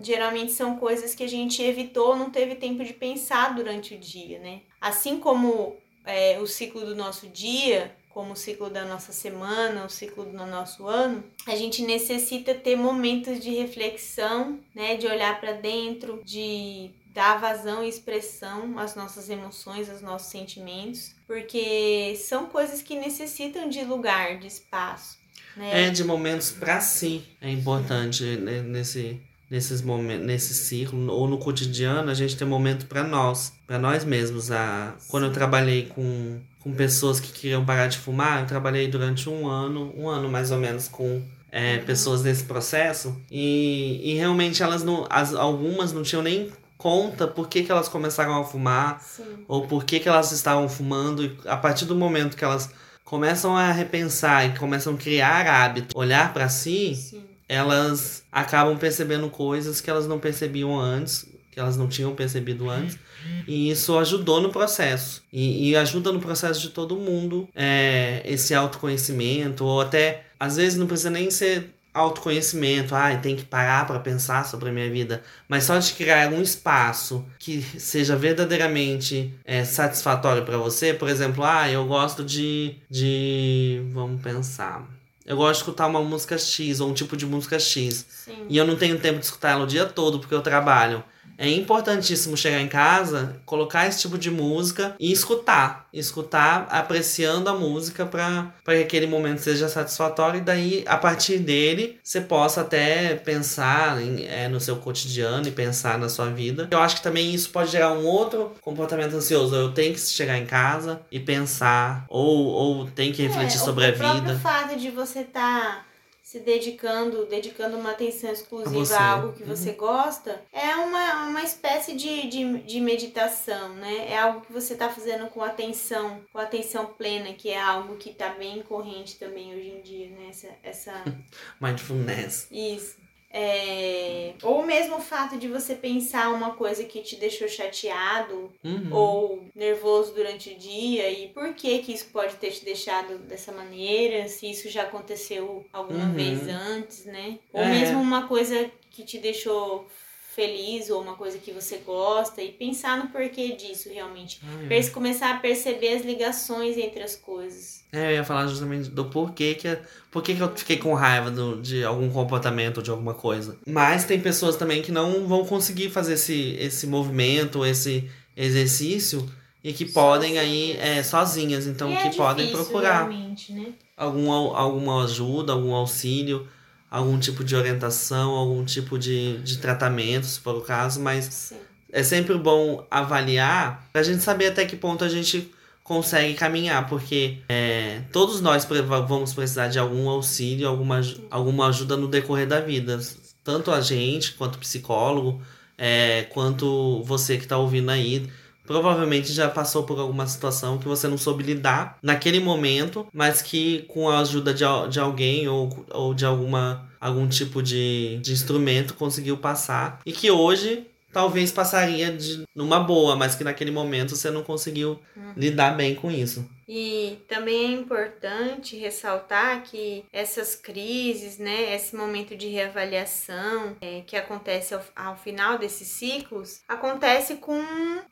geralmente 0.00 0.52
são 0.52 0.76
coisas 0.76 1.14
que 1.14 1.24
a 1.24 1.28
gente 1.28 1.60
evitou, 1.62 2.16
não 2.16 2.30
teve 2.30 2.54
tempo 2.54 2.84
de 2.84 2.92
pensar 2.92 3.54
durante 3.54 3.94
o 3.94 3.98
dia, 3.98 4.38
né? 4.38 4.60
Assim 4.80 5.18
como 5.18 5.76
é, 6.04 6.38
o 6.38 6.46
ciclo 6.46 6.86
do 6.86 6.94
nosso 6.94 7.26
dia, 7.26 7.94
como 8.10 8.32
o 8.32 8.36
ciclo 8.36 8.68
da 8.68 8.84
nossa 8.84 9.12
semana, 9.12 9.84
o 9.84 9.88
ciclo 9.88 10.24
do 10.24 10.32
nosso 10.32 10.86
ano, 10.86 11.24
a 11.46 11.56
gente 11.56 11.82
necessita 11.82 12.54
ter 12.54 12.76
momentos 12.76 13.40
de 13.40 13.50
reflexão, 13.50 14.58
né, 14.74 14.96
de 14.96 15.06
olhar 15.06 15.40
para 15.40 15.52
dentro, 15.52 16.20
de 16.24 16.90
dar 17.12 17.40
vazão 17.40 17.82
e 17.82 17.88
expressão 17.88 18.78
às 18.78 18.94
nossas 18.94 19.28
emoções, 19.28 19.90
aos 19.90 20.00
nossos 20.00 20.30
sentimentos, 20.30 21.14
porque 21.26 22.14
são 22.16 22.46
coisas 22.46 22.82
que 22.82 22.98
necessitam 22.98 23.68
de 23.68 23.84
lugar, 23.84 24.38
de 24.38 24.46
espaço. 24.46 25.18
Né? 25.56 25.86
É, 25.86 25.90
de 25.90 26.04
momentos 26.04 26.50
para 26.52 26.80
si. 26.80 27.24
É 27.40 27.50
importante 27.50 28.24
né, 28.36 28.62
nesse 28.62 29.20
nesses 29.50 29.82
momentos, 29.82 30.24
nesse 30.24 30.54
ciclo 30.54 31.12
ou 31.12 31.26
no 31.26 31.36
cotidiano, 31.36 32.08
a 32.08 32.14
gente 32.14 32.36
tem 32.36 32.46
momento 32.46 32.86
para 32.86 33.02
nós, 33.02 33.52
para 33.66 33.80
nós 33.80 34.04
mesmos. 34.04 34.52
A 34.52 34.94
quando 35.08 35.26
eu 35.26 35.32
trabalhei 35.32 35.86
com 35.86 36.40
com 36.60 36.72
pessoas 36.72 37.18
que 37.18 37.32
queriam 37.32 37.64
parar 37.64 37.86
de 37.86 37.98
fumar, 37.98 38.40
eu 38.40 38.46
trabalhei 38.46 38.86
durante 38.86 39.28
um 39.28 39.48
ano, 39.48 39.92
um 39.96 40.08
ano 40.08 40.28
mais 40.28 40.50
ou 40.50 40.58
menos 40.58 40.88
com 40.88 41.22
é, 41.50 41.76
uhum. 41.76 41.84
pessoas 41.84 42.22
nesse 42.22 42.44
processo 42.44 43.18
e, 43.30 44.00
e 44.04 44.14
realmente 44.14 44.62
elas 44.62 44.84
não, 44.84 45.06
as, 45.08 45.34
algumas 45.34 45.92
não 45.92 46.02
tinham 46.02 46.22
nem 46.22 46.52
conta 46.80 47.26
por 47.26 47.48
que, 47.48 47.62
que 47.62 47.70
elas 47.70 47.88
começaram 47.88 48.40
a 48.40 48.44
fumar 48.44 49.02
Sim. 49.02 49.44
ou 49.46 49.66
por 49.66 49.84
que, 49.84 50.00
que 50.00 50.08
elas 50.08 50.32
estavam 50.32 50.68
fumando 50.68 51.24
e 51.24 51.36
a 51.46 51.56
partir 51.56 51.84
do 51.84 51.94
momento 51.94 52.36
que 52.36 52.44
elas 52.44 52.70
começam 53.04 53.56
a 53.56 53.70
repensar 53.70 54.46
e 54.46 54.58
começam 54.58 54.94
a 54.94 54.96
criar 54.96 55.46
hábito, 55.46 55.98
olhar 55.98 56.32
para 56.32 56.48
si, 56.48 56.94
Sim 56.94 57.30
elas 57.50 58.22
acabam 58.30 58.78
percebendo 58.78 59.28
coisas 59.28 59.80
que 59.80 59.90
elas 59.90 60.06
não 60.06 60.20
percebiam 60.20 60.78
antes, 60.78 61.26
que 61.50 61.58
elas 61.58 61.76
não 61.76 61.88
tinham 61.88 62.14
percebido 62.14 62.70
antes. 62.70 62.96
E 63.44 63.68
isso 63.68 63.98
ajudou 63.98 64.40
no 64.40 64.50
processo. 64.50 65.20
E, 65.32 65.68
e 65.68 65.76
ajuda 65.76 66.12
no 66.12 66.20
processo 66.20 66.60
de 66.60 66.68
todo 66.68 66.94
mundo 66.94 67.48
é, 67.52 68.22
esse 68.24 68.54
autoconhecimento, 68.54 69.64
ou 69.64 69.80
até, 69.80 70.26
às 70.38 70.58
vezes, 70.58 70.78
não 70.78 70.86
precisa 70.86 71.10
nem 71.10 71.28
ser 71.28 71.74
autoconhecimento, 71.92 72.94
ah, 72.94 73.16
tem 73.16 73.36
que 73.36 73.44
parar 73.44 73.86
para 73.86 73.98
pensar 73.98 74.46
sobre 74.46 74.68
a 74.68 74.72
minha 74.72 74.90
vida, 74.90 75.22
mas 75.48 75.64
só 75.64 75.78
de 75.78 75.92
criar 75.92 76.32
um 76.32 76.40
espaço 76.40 77.24
que 77.38 77.62
seja 77.78 78.16
verdadeiramente 78.16 79.34
é, 79.44 79.64
satisfatório 79.64 80.44
para 80.44 80.56
você, 80.56 80.94
por 80.94 81.08
exemplo, 81.08 81.44
ah, 81.44 81.68
eu 81.68 81.86
gosto 81.86 82.24
de, 82.24 82.76
de, 82.88 83.82
vamos 83.92 84.22
pensar, 84.22 84.86
eu 85.26 85.36
gosto 85.36 85.52
de 85.52 85.58
escutar 85.58 85.86
uma 85.86 86.02
música 86.02 86.36
X 86.38 86.80
ou 86.80 86.90
um 86.90 86.94
tipo 86.94 87.16
de 87.16 87.24
música 87.24 87.58
X. 87.58 88.04
Sim. 88.08 88.46
E 88.48 88.56
eu 88.56 88.66
não 88.66 88.74
tenho 88.74 88.98
tempo 88.98 89.20
de 89.20 89.26
escutar 89.26 89.50
ela 89.50 89.64
o 89.64 89.66
dia 89.66 89.86
todo 89.86 90.18
porque 90.18 90.34
eu 90.34 90.40
trabalho. 90.40 91.04
É 91.40 91.48
importantíssimo 91.48 92.36
chegar 92.36 92.60
em 92.60 92.68
casa, 92.68 93.40
colocar 93.46 93.86
esse 93.86 94.00
tipo 94.00 94.18
de 94.18 94.30
música 94.30 94.94
e 95.00 95.10
escutar. 95.10 95.88
Escutar, 95.90 96.68
apreciando 96.70 97.48
a 97.48 97.54
música 97.54 98.04
para 98.04 98.52
que 98.66 98.82
aquele 98.82 99.06
momento 99.06 99.38
seja 99.38 99.66
satisfatório 99.66 100.36
e 100.36 100.42
daí, 100.42 100.84
a 100.86 100.98
partir 100.98 101.38
dele, 101.38 101.98
você 102.04 102.20
possa 102.20 102.60
até 102.60 103.14
pensar 103.14 104.02
em, 104.02 104.26
é, 104.26 104.48
no 104.48 104.60
seu 104.60 104.76
cotidiano 104.76 105.48
e 105.48 105.50
pensar 105.50 105.98
na 105.98 106.10
sua 106.10 106.26
vida. 106.26 106.68
Eu 106.70 106.78
acho 106.78 106.96
que 106.96 107.02
também 107.02 107.34
isso 107.34 107.48
pode 107.48 107.70
gerar 107.70 107.94
um 107.94 108.04
outro 108.04 108.52
comportamento 108.60 109.14
ansioso. 109.14 109.56
Eu 109.56 109.72
tenho 109.72 109.94
que 109.94 110.00
chegar 110.00 110.36
em 110.36 110.44
casa 110.44 111.00
e 111.10 111.18
pensar, 111.18 112.04
ou, 112.10 112.48
ou 112.48 112.86
tem 112.86 113.12
que 113.12 113.22
refletir 113.22 113.56
é, 113.56 113.60
sobre 113.60 113.86
a 113.86 113.92
vida. 113.92 114.34
O 114.34 114.38
fato 114.40 114.76
de 114.76 114.90
você 114.90 115.20
estar. 115.20 115.86
Tá 115.86 115.89
se 116.30 116.38
dedicando, 116.38 117.26
dedicando 117.26 117.76
uma 117.76 117.90
atenção 117.90 118.30
exclusiva 118.30 118.94
a, 118.94 119.00
a 119.00 119.10
algo 119.14 119.32
que 119.32 119.42
uhum. 119.42 119.48
você 119.48 119.72
gosta, 119.72 120.40
é 120.52 120.76
uma, 120.76 121.26
uma 121.26 121.42
espécie 121.42 121.92
de, 121.96 122.28
de, 122.28 122.58
de 122.60 122.80
meditação, 122.80 123.70
né? 123.74 124.12
É 124.12 124.16
algo 124.16 124.40
que 124.42 124.52
você 124.52 124.74
está 124.74 124.88
fazendo 124.88 125.26
com 125.26 125.42
atenção, 125.42 126.20
com 126.32 126.38
atenção 126.38 126.86
plena, 126.86 127.32
que 127.32 127.50
é 127.50 127.60
algo 127.60 127.96
que 127.96 128.10
está 128.10 128.28
bem 128.28 128.62
corrente 128.62 129.18
também 129.18 129.52
hoje 129.56 129.70
em 129.70 129.80
dia, 129.80 130.08
né? 130.10 130.28
Essa, 130.28 130.48
essa... 130.62 131.04
Mindfulness. 131.60 132.46
Isso. 132.48 132.99
É... 133.32 134.34
Ou 134.42 134.64
mesmo 134.66 134.96
o 134.96 135.00
fato 135.00 135.38
de 135.38 135.46
você 135.46 135.74
pensar 135.74 136.32
uma 136.32 136.54
coisa 136.54 136.82
que 136.82 137.00
te 137.00 137.14
deixou 137.14 137.48
chateado 137.48 138.52
uhum. 138.64 138.92
ou 138.92 139.44
nervoso 139.54 140.12
durante 140.14 140.50
o 140.50 140.58
dia 140.58 141.08
e 141.10 141.28
por 141.28 141.54
que 141.54 141.78
que 141.78 141.92
isso 141.92 142.06
pode 142.12 142.34
ter 142.36 142.50
te 142.50 142.64
deixado 142.64 143.18
dessa 143.18 143.52
maneira, 143.52 144.26
se 144.26 144.50
isso 144.50 144.68
já 144.68 144.82
aconteceu 144.82 145.64
alguma 145.72 146.06
uhum. 146.06 146.12
vez 146.14 146.48
antes, 146.48 147.04
né? 147.04 147.38
Ou 147.52 147.62
é. 147.62 147.68
mesmo 147.68 148.00
uma 148.00 148.26
coisa 148.26 148.68
que 148.90 149.04
te 149.04 149.18
deixou 149.18 149.86
feliz 150.34 150.88
ou 150.90 151.02
uma 151.02 151.14
coisa 151.14 151.38
que 151.38 151.50
você 151.50 151.78
gosta 151.78 152.40
e 152.40 152.52
pensar 152.52 152.96
no 152.96 153.08
porquê 153.08 153.52
disso 153.52 153.88
realmente. 153.92 154.40
Ah, 154.44 154.74
é. 154.74 154.82
Começar 154.88 155.34
a 155.34 155.38
perceber 155.38 155.94
as 155.94 156.04
ligações 156.04 156.78
entre 156.78 157.02
as 157.02 157.16
coisas. 157.16 157.84
É, 157.92 158.12
eu 158.12 158.16
ia 158.16 158.24
falar 158.24 158.46
justamente 158.46 158.88
do 158.90 159.06
porquê 159.06 159.54
que, 159.54 159.76
porquê 160.10 160.34
que 160.34 160.40
eu 160.40 160.56
fiquei 160.56 160.76
com 160.76 160.94
raiva 160.94 161.30
do, 161.30 161.60
de 161.60 161.84
algum 161.84 162.08
comportamento, 162.10 162.80
de 162.82 162.90
alguma 162.90 163.12
coisa. 163.12 163.58
Mas 163.66 164.04
tem 164.04 164.20
pessoas 164.20 164.56
também 164.56 164.82
que 164.82 164.92
não 164.92 165.26
vão 165.26 165.44
conseguir 165.44 165.90
fazer 165.90 166.14
esse, 166.14 166.56
esse 166.60 166.86
movimento, 166.86 167.66
esse 167.66 168.08
exercício 168.36 169.28
e 169.62 169.72
que 169.72 169.84
podem 169.84 170.38
aí 170.38 170.76
é, 170.78 171.02
sozinhas, 171.02 171.66
então 171.66 171.92
e 171.92 171.96
que 171.96 172.08
é 172.08 172.12
podem 172.12 172.50
procurar 172.50 173.08
né? 173.08 173.72
algum, 173.96 174.30
alguma 174.30 175.04
ajuda, 175.04 175.52
algum 175.52 175.74
auxílio 175.74 176.48
algum 176.90 177.18
tipo 177.18 177.44
de 177.44 177.54
orientação, 177.54 178.30
algum 178.32 178.64
tipo 178.64 178.98
de, 178.98 179.38
de 179.38 179.58
tratamento, 179.58 180.26
se 180.26 180.40
for 180.40 180.56
o 180.56 180.60
caso, 180.60 181.00
mas 181.00 181.24
Sim. 181.26 181.56
é 181.92 182.02
sempre 182.02 182.36
bom 182.36 182.84
avaliar 182.90 183.88
pra 183.92 184.02
gente 184.02 184.22
saber 184.22 184.48
até 184.48 184.64
que 184.64 184.74
ponto 184.74 185.04
a 185.04 185.08
gente 185.08 185.52
consegue 185.84 186.34
caminhar, 186.34 186.88
porque 186.88 187.38
é, 187.48 188.02
todos 188.12 188.40
nós 188.40 188.66
vamos 189.08 189.34
precisar 189.34 189.68
de 189.68 189.78
algum 189.78 190.08
auxílio, 190.08 190.68
alguma, 190.68 191.00
alguma 191.30 191.68
ajuda 191.68 191.96
no 191.96 192.08
decorrer 192.08 192.46
da 192.46 192.60
vida. 192.60 193.00
Tanto 193.42 193.72
a 193.72 193.80
gente, 193.80 194.34
quanto 194.34 194.56
o 194.56 194.58
psicólogo, 194.58 195.40
é, 195.76 196.24
quanto 196.30 197.02
você 197.04 197.36
que 197.36 197.44
está 197.44 197.56
ouvindo 197.56 197.90
aí 197.90 198.30
provavelmente 198.70 199.32
já 199.32 199.48
passou 199.48 199.82
por 199.82 199.98
alguma 199.98 200.28
situação 200.28 200.78
que 200.78 200.86
você 200.86 201.08
não 201.08 201.18
soube 201.18 201.42
lidar 201.42 201.98
naquele 202.00 202.38
momento, 202.38 203.04
mas 203.12 203.42
que 203.42 203.84
com 203.88 204.08
a 204.08 204.20
ajuda 204.20 204.54
de, 204.54 204.62
de 204.88 205.00
alguém 205.00 205.48
ou, 205.48 205.84
ou 205.90 206.14
de 206.14 206.24
alguma 206.24 206.88
algum 207.00 207.26
tipo 207.26 207.60
de, 207.60 208.20
de 208.22 208.32
instrumento 208.32 208.94
conseguiu 208.94 209.36
passar 209.36 209.98
e 210.06 210.12
que 210.12 210.30
hoje 210.30 210.86
talvez 211.12 211.50
passaria 211.50 212.12
de 212.12 212.44
numa 212.54 212.78
boa, 212.78 213.16
mas 213.16 213.34
que 213.34 213.42
naquele 213.42 213.72
momento 213.72 214.14
você 214.14 214.30
não 214.30 214.44
conseguiu 214.44 215.00
uhum. 215.16 215.32
lidar 215.36 215.76
bem 215.76 215.96
com 215.96 216.08
isso. 216.08 216.48
E 216.72 217.18
também 217.26 217.74
é 217.74 217.78
importante 217.80 218.76
ressaltar 218.76 219.64
que 219.64 220.04
essas 220.12 220.54
crises, 220.54 221.36
né, 221.36 221.74
esse 221.74 221.96
momento 221.96 222.36
de 222.36 222.46
reavaliação 222.46 223.76
é, 223.80 224.02
que 224.06 224.14
acontece 224.14 224.72
ao, 224.72 224.80
ao 224.94 225.16
final 225.16 225.58
desses 225.58 225.88
ciclos, 225.88 226.60
acontece 226.68 227.38
com 227.38 227.60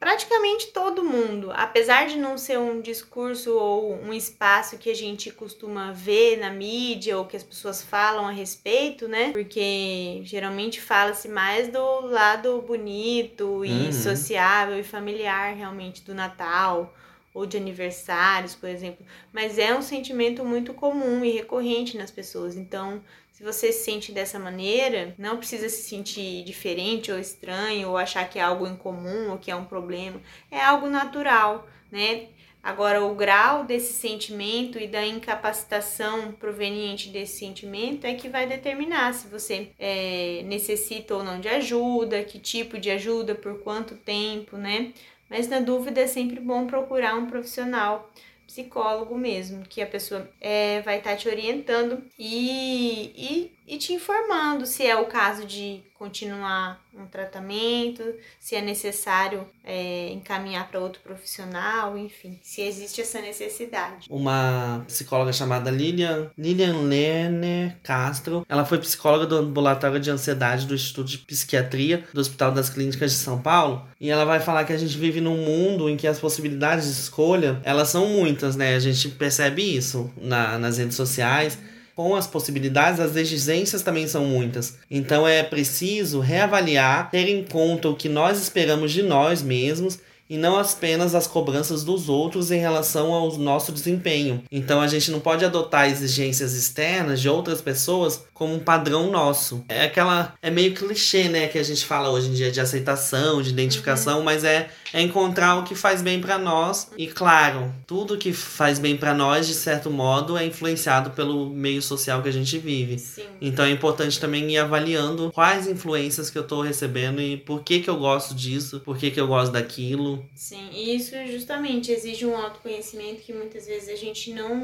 praticamente 0.00 0.72
todo 0.72 1.04
mundo. 1.04 1.52
Apesar 1.54 2.08
de 2.08 2.16
não 2.18 2.36
ser 2.36 2.58
um 2.58 2.80
discurso 2.80 3.56
ou 3.56 3.94
um 3.94 4.12
espaço 4.12 4.76
que 4.76 4.90
a 4.90 4.94
gente 4.94 5.30
costuma 5.30 5.92
ver 5.92 6.38
na 6.38 6.50
mídia 6.50 7.16
ou 7.16 7.26
que 7.26 7.36
as 7.36 7.44
pessoas 7.44 7.80
falam 7.80 8.26
a 8.26 8.32
respeito, 8.32 9.06
né? 9.06 9.30
Porque 9.30 10.20
geralmente 10.24 10.80
fala-se 10.80 11.28
mais 11.28 11.68
do 11.68 12.00
lado 12.00 12.60
bonito 12.62 13.64
e 13.64 13.86
uhum. 13.86 13.92
sociável 13.92 14.80
e 14.80 14.82
familiar 14.82 15.54
realmente 15.54 16.02
do 16.02 16.12
Natal 16.12 16.92
ou 17.34 17.46
de 17.46 17.56
aniversários, 17.56 18.54
por 18.54 18.68
exemplo, 18.68 19.04
mas 19.32 19.58
é 19.58 19.74
um 19.74 19.82
sentimento 19.82 20.44
muito 20.44 20.74
comum 20.74 21.24
e 21.24 21.30
recorrente 21.30 21.96
nas 21.96 22.10
pessoas. 22.10 22.56
Então, 22.56 23.02
se 23.30 23.44
você 23.44 23.70
se 23.72 23.84
sente 23.84 24.10
dessa 24.10 24.38
maneira, 24.38 25.14
não 25.16 25.36
precisa 25.36 25.68
se 25.68 25.82
sentir 25.82 26.42
diferente 26.42 27.12
ou 27.12 27.18
estranho 27.18 27.90
ou 27.90 27.96
achar 27.96 28.28
que 28.28 28.38
é 28.38 28.42
algo 28.42 28.66
incomum 28.66 29.30
ou 29.30 29.38
que 29.38 29.50
é 29.50 29.54
um 29.54 29.64
problema. 29.64 30.20
É 30.50 30.60
algo 30.60 30.88
natural, 30.88 31.68
né? 31.90 32.26
Agora, 32.60 33.04
o 33.04 33.14
grau 33.14 33.64
desse 33.64 33.92
sentimento 33.92 34.78
e 34.78 34.88
da 34.88 35.06
incapacitação 35.06 36.32
proveniente 36.32 37.08
desse 37.08 37.38
sentimento 37.38 38.04
é 38.04 38.14
que 38.14 38.28
vai 38.28 38.46
determinar 38.46 39.14
se 39.14 39.28
você 39.28 39.70
é, 39.78 40.42
necessita 40.44 41.14
ou 41.14 41.22
não 41.22 41.40
de 41.40 41.48
ajuda, 41.48 42.24
que 42.24 42.38
tipo 42.38 42.76
de 42.76 42.90
ajuda, 42.90 43.34
por 43.34 43.60
quanto 43.60 43.94
tempo, 43.94 44.56
né? 44.56 44.92
Mas 45.28 45.48
na 45.48 45.60
dúvida 45.60 46.00
é 46.00 46.06
sempre 46.06 46.40
bom 46.40 46.66
procurar 46.66 47.16
um 47.16 47.26
profissional 47.26 48.10
psicólogo 48.46 49.16
mesmo, 49.16 49.62
que 49.68 49.82
a 49.82 49.86
pessoa 49.86 50.28
é, 50.40 50.80
vai 50.80 50.98
estar 50.98 51.10
tá 51.10 51.16
te 51.16 51.28
orientando 51.28 52.02
e, 52.18 53.12
e, 53.14 53.57
e 53.68 53.76
te 53.76 53.92
informando 53.92 54.66
se 54.66 54.86
é 54.86 54.96
o 54.96 55.04
caso 55.04 55.44
de 55.44 55.82
continuar 55.94 56.80
um 56.94 57.06
tratamento, 57.06 58.02
se 58.38 58.54
é 58.54 58.62
necessário 58.62 59.46
é, 59.64 60.10
encaminhar 60.10 60.68
para 60.68 60.80
outro 60.80 61.00
profissional, 61.02 61.98
enfim, 61.98 62.38
se 62.40 62.62
existe 62.62 63.00
essa 63.00 63.20
necessidade. 63.20 64.06
Uma 64.08 64.84
psicóloga 64.86 65.32
chamada 65.32 65.70
Lilian, 65.70 66.30
Lilian 66.38 66.82
Lerner 66.82 67.76
Castro, 67.82 68.46
ela 68.48 68.64
foi 68.64 68.78
psicóloga 68.78 69.26
do 69.26 69.36
ambulatório 69.36 70.00
de 70.00 70.10
ansiedade 70.10 70.66
do 70.66 70.74
Instituto 70.74 71.08
de 71.08 71.18
Psiquiatria 71.18 72.04
do 72.14 72.20
Hospital 72.20 72.52
das 72.52 72.70
Clínicas 72.70 73.10
de 73.10 73.18
São 73.18 73.42
Paulo, 73.42 73.86
e 74.00 74.08
ela 74.08 74.24
vai 74.24 74.40
falar 74.40 74.64
que 74.64 74.72
a 74.72 74.78
gente 74.78 74.96
vive 74.96 75.20
num 75.20 75.36
mundo 75.36 75.90
em 75.90 75.96
que 75.96 76.06
as 76.06 76.20
possibilidades 76.20 76.86
de 76.86 76.92
escolha, 76.92 77.60
elas 77.64 77.88
são 77.88 78.06
muitas, 78.06 78.54
né? 78.56 78.76
A 78.76 78.80
gente 78.80 79.08
percebe 79.10 79.62
isso 79.76 80.10
na, 80.16 80.58
nas 80.58 80.78
redes 80.78 80.96
sociais 80.96 81.58
com 81.98 82.14
as 82.14 82.28
possibilidades, 82.28 83.00
as 83.00 83.16
exigências 83.16 83.82
também 83.82 84.06
são 84.06 84.24
muitas. 84.24 84.78
Então 84.88 85.26
é 85.26 85.42
preciso 85.42 86.20
reavaliar, 86.20 87.10
ter 87.10 87.28
em 87.28 87.42
conta 87.42 87.88
o 87.88 87.96
que 87.96 88.08
nós 88.08 88.40
esperamos 88.40 88.92
de 88.92 89.02
nós 89.02 89.42
mesmos 89.42 89.98
e 90.28 90.36
não 90.36 90.58
apenas 90.58 91.14
as 91.14 91.26
cobranças 91.26 91.84
dos 91.84 92.08
outros 92.08 92.50
em 92.50 92.58
relação 92.58 93.12
ao 93.12 93.36
nosso 93.38 93.72
desempenho. 93.72 94.42
Então 94.50 94.80
a 94.80 94.86
gente 94.86 95.10
não 95.10 95.20
pode 95.20 95.44
adotar 95.44 95.88
exigências 95.88 96.54
externas 96.54 97.20
de 97.20 97.28
outras 97.28 97.60
pessoas 97.60 98.24
como 98.34 98.54
um 98.54 98.58
padrão 98.58 99.10
nosso. 99.10 99.64
É 99.68 99.84
aquela 99.84 100.34
é 100.42 100.50
meio 100.50 100.74
clichê, 100.74 101.24
né, 101.28 101.48
que 101.48 101.58
a 101.58 101.62
gente 101.62 101.84
fala 101.84 102.10
hoje 102.10 102.28
em 102.28 102.34
dia 102.34 102.50
de 102.50 102.60
aceitação, 102.60 103.42
de 103.42 103.50
identificação, 103.50 104.18
uhum. 104.18 104.24
mas 104.24 104.44
é 104.44 104.68
é 104.92 105.02
encontrar 105.02 105.56
o 105.56 105.64
que 105.64 105.74
faz 105.74 106.00
bem 106.00 106.20
para 106.20 106.38
nós 106.38 106.90
e 106.96 107.06
claro, 107.06 107.72
tudo 107.86 108.16
que 108.16 108.32
faz 108.32 108.78
bem 108.78 108.96
para 108.96 109.12
nós 109.12 109.46
de 109.46 109.54
certo 109.54 109.90
modo 109.90 110.36
é 110.36 110.44
influenciado 110.44 111.10
pelo 111.10 111.50
meio 111.50 111.82
social 111.82 112.22
que 112.22 112.28
a 112.28 112.32
gente 112.32 112.58
vive. 112.58 112.98
Sim. 112.98 113.24
Então 113.40 113.64
é 113.64 113.70
importante 113.70 114.18
também 114.18 114.50
ir 114.50 114.58
avaliando 114.58 115.30
quais 115.32 115.66
influências 115.66 116.30
que 116.30 116.38
eu 116.38 116.44
tô 116.44 116.62
recebendo 116.62 117.20
e 117.20 117.36
por 117.36 117.62
que 117.62 117.80
que 117.80 117.90
eu 117.90 117.96
gosto 117.96 118.34
disso, 118.34 118.80
por 118.80 118.96
que 118.96 119.10
que 119.10 119.20
eu 119.20 119.26
gosto 119.26 119.52
daquilo. 119.52 120.17
Sim, 120.34 120.70
e 120.72 120.94
isso 120.94 121.14
justamente 121.26 121.92
exige 121.92 122.26
um 122.26 122.36
autoconhecimento 122.36 123.22
que 123.22 123.32
muitas 123.32 123.66
vezes 123.66 123.88
a 123.88 123.96
gente 123.96 124.32
não 124.32 124.54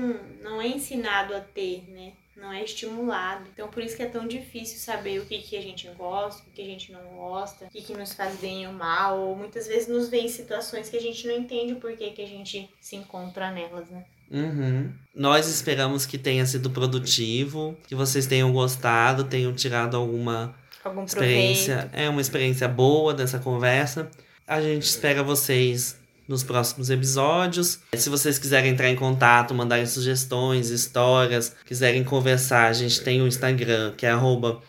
não 0.42 0.60
é 0.60 0.68
ensinado 0.68 1.34
a 1.34 1.40
ter, 1.40 1.84
né? 1.88 2.12
não 2.36 2.52
é 2.52 2.62
estimulado. 2.62 3.44
Então 3.52 3.68
por 3.68 3.82
isso 3.82 3.96
que 3.96 4.02
é 4.02 4.08
tão 4.08 4.26
difícil 4.26 4.78
saber 4.78 5.20
o 5.20 5.24
que, 5.24 5.38
que 5.38 5.56
a 5.56 5.62
gente 5.62 5.88
gosta, 5.96 6.42
o 6.48 6.52
que 6.52 6.62
a 6.62 6.64
gente 6.64 6.92
não 6.92 7.02
gosta, 7.16 7.66
o 7.66 7.68
que, 7.68 7.80
que 7.80 7.94
nos 7.94 8.12
faz 8.12 8.38
bem 8.38 8.66
ou 8.66 8.72
mal, 8.72 9.18
ou 9.18 9.36
muitas 9.36 9.66
vezes 9.66 9.88
nos 9.88 10.08
vem 10.08 10.28
situações 10.28 10.88
que 10.88 10.96
a 10.96 11.00
gente 11.00 11.26
não 11.26 11.34
entende 11.34 11.72
o 11.72 11.76
porquê 11.76 12.10
que 12.10 12.22
a 12.22 12.26
gente 12.26 12.68
se 12.80 12.96
encontra 12.96 13.50
nelas, 13.50 13.88
né? 13.88 14.04
Uhum. 14.30 14.90
Nós 15.14 15.46
esperamos 15.48 16.06
que 16.06 16.18
tenha 16.18 16.44
sido 16.46 16.70
produtivo, 16.70 17.76
que 17.86 17.94
vocês 17.94 18.26
tenham 18.26 18.52
gostado, 18.52 19.24
tenham 19.24 19.52
tirado 19.54 19.96
alguma 19.96 20.54
Algum 20.82 21.04
experiência, 21.04 21.88
é 21.92 22.08
uma 22.08 22.20
experiência 22.20 22.66
boa 22.66 23.14
dessa 23.14 23.38
conversa. 23.38 24.10
A 24.46 24.60
gente 24.60 24.82
espera 24.82 25.22
vocês 25.22 25.96
nos 26.28 26.42
próximos 26.42 26.90
episódios. 26.90 27.78
Se 27.94 28.10
vocês 28.10 28.38
quiserem 28.38 28.72
entrar 28.72 28.90
em 28.90 28.96
contato, 28.96 29.54
mandarem 29.54 29.86
sugestões, 29.86 30.68
histórias, 30.68 31.56
quiserem 31.64 32.04
conversar, 32.04 32.66
a 32.66 32.74
gente 32.74 33.00
tem 33.00 33.22
o 33.22 33.26
Instagram, 33.26 33.94
que 33.96 34.04
é 34.04 34.10
arroba. 34.10 34.60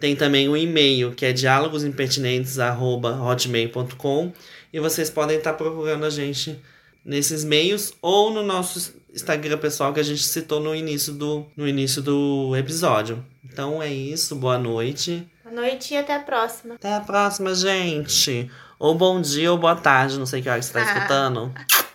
Tem 0.00 0.16
também 0.16 0.48
o 0.48 0.56
e-mail, 0.56 1.12
que 1.12 1.26
é 1.26 1.32
diálogosimpertinentes.hotmail.com. 1.32 4.32
E 4.72 4.80
vocês 4.80 5.10
podem 5.10 5.36
estar 5.36 5.52
procurando 5.52 6.06
a 6.06 6.10
gente 6.10 6.58
nesses 7.04 7.44
meios 7.44 7.92
ou 8.00 8.32
no 8.32 8.42
nosso 8.42 8.94
Instagram 9.12 9.58
pessoal 9.58 9.92
que 9.92 10.00
a 10.00 10.04
gente 10.04 10.22
citou 10.22 10.58
no 10.58 10.74
início 10.74 11.12
do, 11.12 11.44
no 11.54 11.68
início 11.68 12.00
do 12.00 12.56
episódio. 12.56 13.22
Então 13.44 13.82
é 13.82 13.92
isso, 13.92 14.34
boa 14.36 14.58
noite. 14.58 15.28
Boa 15.48 15.62
noite 15.62 15.94
e 15.94 15.96
até 15.96 16.14
a 16.14 16.20
próxima. 16.20 16.74
Até 16.74 16.94
a 16.94 17.00
próxima, 17.00 17.54
gente. 17.54 18.50
Ou 18.78 18.94
bom 18.94 19.18
dia 19.18 19.50
ou 19.50 19.56
boa 19.56 19.74
tarde, 19.74 20.18
não 20.18 20.26
sei 20.26 20.42
que 20.42 20.48
hora 20.48 20.58
que 20.58 20.66
você 20.66 20.72
tá 20.74 20.80
ah. 20.80 20.84
escutando. 20.84 21.54